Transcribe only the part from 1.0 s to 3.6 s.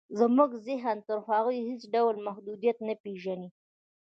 تر هغو هېڅ ډول محدودیت نه پېژني